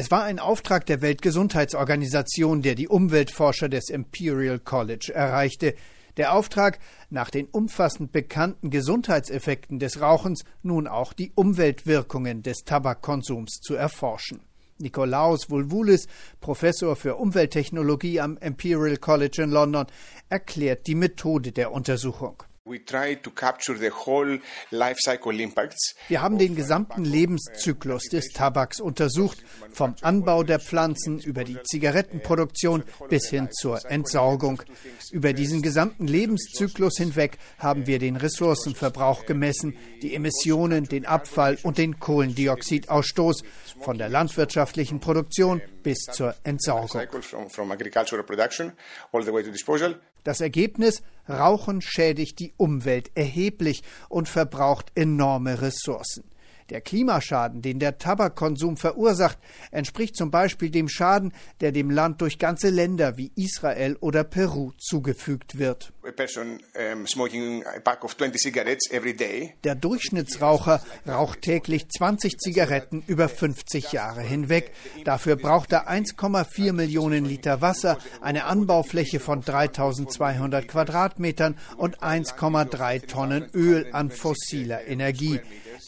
[0.00, 5.74] Es war ein Auftrag der Weltgesundheitsorganisation, der die Umweltforscher des Imperial College erreichte.
[6.16, 6.78] Der Auftrag,
[7.10, 14.40] nach den umfassend bekannten Gesundheitseffekten des Rauchens nun auch die Umweltwirkungen des Tabakkonsums zu erforschen.
[14.78, 16.06] Nikolaos Vulvoulis,
[16.40, 19.84] Professor für Umwelttechnologie am Imperial College in London,
[20.30, 22.42] erklärt die Methode der Untersuchung.
[26.08, 29.38] Wir haben den gesamten Lebenszyklus des Tabaks untersucht,
[29.72, 34.62] vom Anbau der Pflanzen über die Zigarettenproduktion bis hin zur Entsorgung.
[35.10, 41.78] Über diesen gesamten Lebenszyklus hinweg haben wir den Ressourcenverbrauch gemessen, die Emissionen, den Abfall und
[41.78, 43.42] den Kohlendioxidausstoß
[43.80, 47.00] von der landwirtschaftlichen Produktion bis zur Entsorgung.
[50.24, 56.29] Das Ergebnis, Rauchen schädigt die Umwelt erheblich und verbraucht enorme Ressourcen.
[56.70, 59.38] Der Klimaschaden, den der Tabakkonsum verursacht,
[59.72, 64.70] entspricht zum Beispiel dem Schaden, der dem Land durch ganze Länder wie Israel oder Peru
[64.78, 65.92] zugefügt wird.
[69.64, 74.72] Der Durchschnittsraucher raucht täglich 20 Zigaretten über 50 Jahre hinweg.
[75.04, 83.50] Dafür braucht er 1,4 Millionen Liter Wasser, eine Anbaufläche von 3200 Quadratmetern und 1,3 Tonnen
[83.54, 85.40] Öl an fossiler Energie.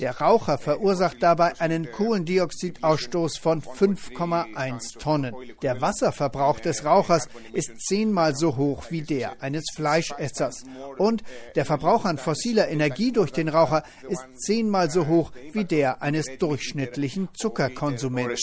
[0.03, 5.33] Der Raucher verursacht dabei einen Kohlendioxidausstoß von 5,1 Tonnen.
[5.63, 10.65] Der Wasserverbrauch des Rauchers ist zehnmal so hoch wie der eines Fleischessers.
[10.99, 11.23] Und
[11.55, 16.27] der Verbrauch an fossiler Energie durch den Raucher ist zehnmal so hoch wie der eines
[16.37, 18.37] durchschnittlichen Zuckerkonsumenten.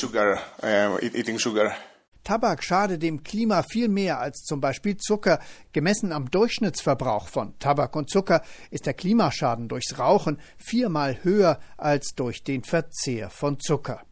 [2.30, 5.40] Tabak schade dem Klima viel mehr als zum Beispiel Zucker.
[5.74, 12.14] Gemessen am Durchschnittsverbrauch von Tabak und Zucker ist der Klimaschaden durchs Rauchen viermal höher als
[12.16, 14.04] durch den Verzehr von Zucker.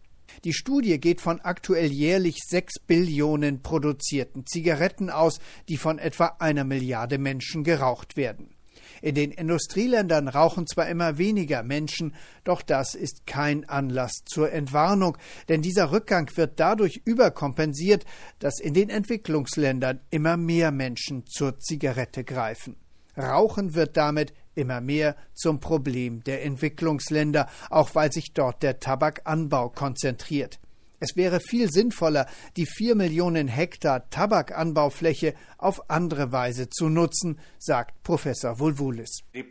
[0.46, 6.64] Die Studie geht von aktuell jährlich sechs Billionen produzierten Zigaretten aus, die von etwa einer
[6.64, 8.57] Milliarde Menschen geraucht werden.
[9.02, 15.18] In den Industrieländern rauchen zwar immer weniger Menschen, doch das ist kein Anlass zur Entwarnung,
[15.50, 18.06] denn dieser Rückgang wird dadurch überkompensiert,
[18.40, 22.76] dass in den Entwicklungsländern immer mehr Menschen zur Zigarette greifen.
[23.18, 29.70] Rauchen wird damit immer mehr zum Problem der Entwicklungsländer, auch weil sich dort der Tabakanbau
[29.70, 30.60] konzentriert.
[31.00, 32.26] Es wäre viel sinnvoller,
[32.56, 39.20] die vier Millionen Hektar Tabakanbaufläche auf andere Weise zu nutzen, sagt Professor Vulvulis.
[39.36, 39.44] Uh,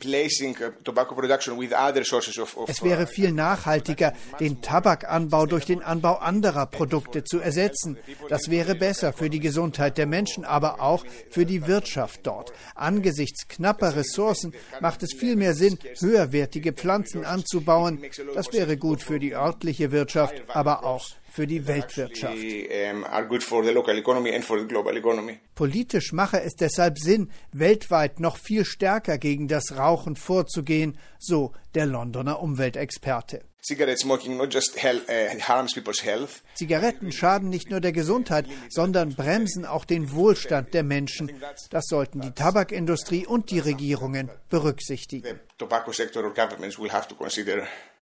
[2.66, 7.96] es wäre uh, viel nachhaltiger, den Tabakanbau durch den Anbau anderer Produkte zu ersetzen.
[8.28, 12.52] Das wäre besser für die Gesundheit der Menschen, aber auch für die Wirtschaft dort.
[12.74, 18.02] Angesichts knapper Ressourcen macht es viel mehr Sinn, höherwertige Pflanzen anzubauen.
[18.34, 22.34] Das wäre gut für die örtliche Wirtschaft, aber auch für die Weltwirtschaft.
[25.54, 31.84] Politisch mache es deshalb Sinn, weltweit noch viel stärker gegen das Rauchen vorzugehen, so der
[31.84, 33.42] Londoner Umweltexperte.
[33.68, 33.68] Uh,
[36.54, 41.32] Zigaretten schaden nicht nur der Gesundheit, sondern bremsen auch den Wohlstand der Menschen.
[41.70, 45.40] Das sollten die Tabakindustrie und die Regierungen berücksichtigen.